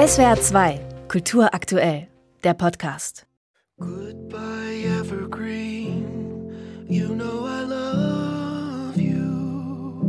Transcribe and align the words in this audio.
SWR 0.00 0.40
2, 0.40 0.80
Kultur 1.08 1.52
aktuell, 1.52 2.08
der 2.42 2.54
Podcast. 2.54 3.26
Goodbye, 3.78 4.86
Evergreen. 4.98 6.06
You 6.88 7.14
know 7.14 7.44
I 7.44 7.66
love 7.66 8.96
you. 8.96 10.00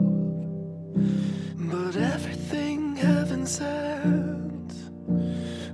But 1.58 1.98
everything 1.98 2.96
heaven 2.96 3.46
sent 3.46 4.72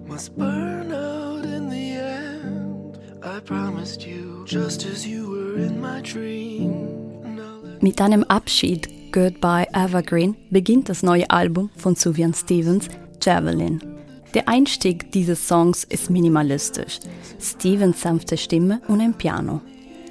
must 0.07 0.35
burn 0.35 0.91
out 0.91 1.45
in 1.45 1.69
the 1.69 1.99
end. 1.99 2.97
I 3.21 3.39
promised 3.41 4.03
you, 4.03 4.43
just 4.45 4.83
as 4.87 5.05
you 5.05 5.29
were 5.29 5.59
in 5.63 5.79
my 5.79 6.01
dream. 6.01 6.87
Mit 7.81 8.01
einem 8.01 8.23
Abschied 8.23 9.11
Goodbye 9.11 9.67
Evergreen 9.73 10.35
beginnt 10.49 10.89
das 10.89 11.03
neue 11.03 11.29
Album 11.29 11.69
von 11.77 11.93
Sufjan 11.93 12.33
Stevens, 12.33 12.87
Javelin. 13.21 13.96
Der 14.33 14.49
Einstieg 14.49 15.11
dieses 15.11 15.47
Songs 15.47 15.83
ist 15.85 16.09
minimalistisch. 16.09 16.99
Stevens 17.39 18.01
sanfte 18.01 18.37
Stimme 18.37 18.81
und 18.87 18.99
ein 18.99 19.13
Piano. 19.13 19.61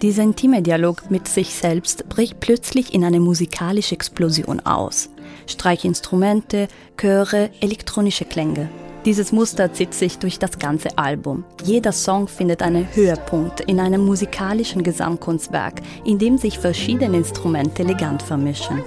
Dieser 0.03 0.23
intime 0.23 0.63
Dialog 0.63 1.11
mit 1.11 1.29
sich 1.29 1.55
selbst 1.55 2.09
bricht 2.09 2.41
plötzlich 2.41 2.95
in 2.95 3.05
eine 3.05 3.21
musikalische 3.21 3.95
Explosion 3.95 4.61
aus. 4.61 5.11
Streichinstrumente, 5.47 6.69
Chöre, 6.97 7.51
elektronische 7.61 8.25
Klänge. 8.25 8.69
Dieses 9.05 9.33
Muster 9.33 9.73
zieht 9.73 9.95
sich 9.95 10.19
durch 10.19 10.39
das 10.39 10.59
ganze 10.59 10.99
Album. 10.99 11.45
Jeder 11.65 11.93
Song 11.93 12.27
findet 12.27 12.61
einen 12.63 12.89
Höhepunkt 12.95 13.61
in 13.61 13.79
einem 13.79 14.05
musikalischen 14.05 14.83
Gesamtkunstwerk, 14.83 15.81
in 16.05 16.19
dem 16.19 16.39
sich 16.39 16.59
verschiedene 16.59 17.19
Instrumente 17.19 17.83
elegant 17.83 18.23
vermischen. 18.23 18.83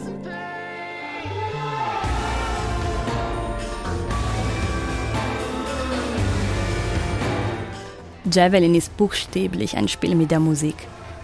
Javelin 8.31 8.75
ist 8.75 8.95
buchstäblich 8.97 9.77
ein 9.77 9.88
Spiel 9.88 10.16
mit 10.16 10.31
der 10.31 10.39
Musik. 10.39 10.75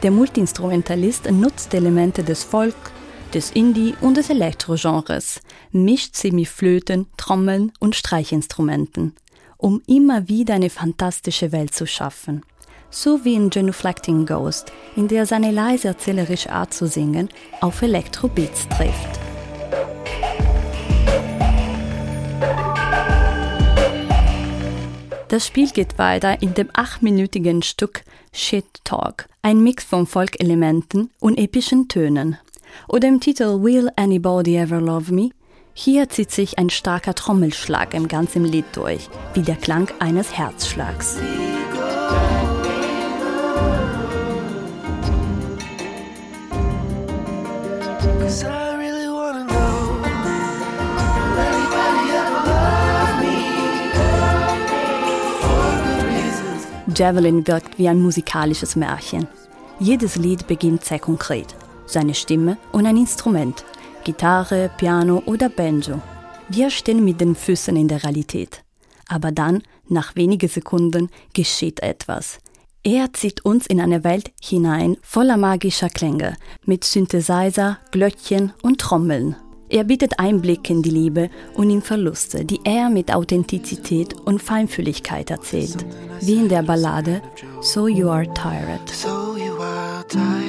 Der 0.03 0.11
Multiinstrumentalist 0.11 1.29
nutzt 1.31 1.73
Elemente 1.73 2.23
des 2.23 2.43
Folk, 2.43 2.75
des 3.33 3.51
Indie 3.51 3.95
und 4.01 4.17
des 4.17 4.29
Elektrogenres, 4.29 5.41
mischt 5.71 6.15
sie 6.15 6.31
mit 6.31 6.47
Flöten, 6.47 7.07
Trommeln 7.17 7.71
und 7.79 7.95
Streichinstrumenten, 7.95 9.13
um 9.57 9.81
immer 9.87 10.27
wieder 10.27 10.55
eine 10.55 10.69
fantastische 10.69 11.51
Welt 11.51 11.73
zu 11.73 11.85
schaffen. 11.85 12.43
So 12.89 13.25
wie 13.25 13.35
in 13.35 13.49
Genuflecting 13.49 14.25
Ghost, 14.25 14.71
in 14.95 15.07
der 15.07 15.25
seine 15.25 15.51
leise 15.51 15.89
erzählerische 15.89 16.51
Art 16.51 16.73
zu 16.73 16.87
singen 16.87 17.29
auf 17.61 17.81
Elektrobeats 17.81 18.67
trifft. 18.69 19.24
Das 25.35 25.47
Spiel 25.47 25.69
geht 25.69 25.97
weiter 25.97 26.41
in 26.41 26.53
dem 26.53 26.69
achtminütigen 26.71 27.61
Stück 27.61 28.03
Shit 28.31 28.63
Talk, 28.85 29.27
ein 29.41 29.61
Mix 29.61 29.83
von 29.83 30.07
Folkelementen 30.07 31.09
und 31.19 31.37
epischen 31.37 31.89
Tönen. 31.89 32.37
Oder 32.87 33.09
im 33.09 33.19
Titel 33.19 33.61
Will 33.61 33.89
Anybody 33.97 34.55
Ever 34.55 34.79
Love 34.79 35.13
Me? 35.13 35.31
Hier 35.73 36.07
zieht 36.07 36.31
sich 36.31 36.57
ein 36.57 36.69
starker 36.69 37.15
Trommelschlag 37.15 37.93
im 37.93 38.07
ganzen 38.07 38.45
Lied 38.45 38.63
durch, 38.71 39.09
wie 39.33 39.41
der 39.41 39.57
Klang 39.57 39.91
eines 39.99 40.37
Herzschlags. 40.37 41.17
Cause 48.21 48.45
I 48.45 48.74
Javelin 56.95 57.45
wirkt 57.45 57.77
wie 57.77 57.89
ein 57.89 58.01
musikalisches 58.01 58.77
Märchen. 58.77 59.27
Jedes 59.79 60.15
Lied 60.15 60.47
beginnt 60.47 60.85
sehr 60.85 60.99
konkret. 60.99 61.53
Seine 61.85 62.13
Stimme 62.13 62.57
und 62.71 62.85
ein 62.85 62.95
Instrument. 62.95 63.65
Gitarre, 64.05 64.69
Piano 64.77 65.21
oder 65.25 65.49
Banjo. 65.49 66.01
Wir 66.47 66.69
stehen 66.69 67.03
mit 67.03 67.19
den 67.19 67.35
Füßen 67.35 67.75
in 67.75 67.89
der 67.89 68.03
Realität. 68.03 68.63
Aber 69.09 69.31
dann, 69.31 69.61
nach 69.89 70.15
wenigen 70.15 70.47
Sekunden, 70.47 71.09
geschieht 71.33 71.81
etwas. 71.81 72.39
Er 72.83 73.11
zieht 73.13 73.43
uns 73.43 73.67
in 73.67 73.81
eine 73.81 74.03
Welt 74.03 74.31
hinein 74.41 74.95
voller 75.01 75.37
magischer 75.37 75.89
Klänge, 75.89 76.37
mit 76.65 76.83
Synthesizer, 76.83 77.79
Glöckchen 77.91 78.53
und 78.61 78.79
Trommeln. 78.79 79.35
Er 79.67 79.83
bietet 79.83 80.19
Einblick 80.19 80.69
in 80.69 80.81
die 80.83 80.91
Liebe 80.91 81.29
und 81.55 81.69
in 81.69 81.81
Verluste, 81.81 82.45
die 82.45 82.59
er 82.63 82.89
mit 82.89 83.13
Authentizität 83.13 84.13
und 84.25 84.41
Feinfühligkeit 84.41 85.31
erzählt, 85.31 85.85
wie 86.21 86.35
in 86.35 86.49
der 86.49 86.61
Ballade 86.61 87.21
So 87.61 87.87
You 87.87 88.09
Are 88.09 88.31
Tired. 88.33 88.87
So 88.89 89.35
you 89.37 89.57
are 89.59 90.05
tired 90.07 90.44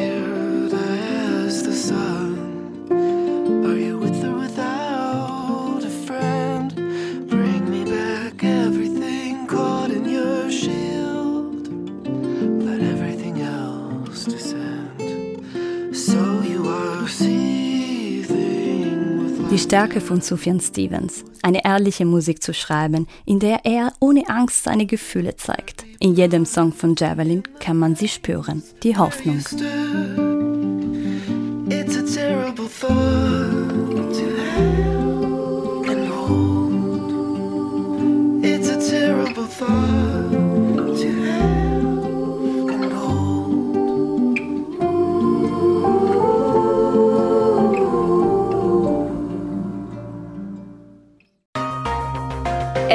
Die 19.51 19.59
Stärke 19.59 20.01
von 20.01 20.21
Sufjan 20.21 20.61
Stevens, 20.61 21.25
eine 21.43 21.65
ehrliche 21.65 22.05
Musik 22.05 22.43
zu 22.43 22.53
schreiben, 22.53 23.07
in 23.25 23.39
der 23.39 23.65
er 23.65 23.93
ohne 24.01 24.29
Angst 24.29 24.65
seine 24.65 24.87
Gefühle 24.87 25.37
zeigt. 25.37 25.85
In 26.01 26.15
jedem 26.15 26.45
Song 26.45 26.73
von 26.73 26.97
Javelin 26.97 27.45
kann 27.61 27.79
man 27.79 27.95
sie 27.95 28.09
spüren, 28.09 28.63
die 28.83 28.97
Hoffnung. 28.97 29.39
It's 31.69 31.97
a 31.97 32.03
terrible 38.81 39.47
thought 39.47 40.06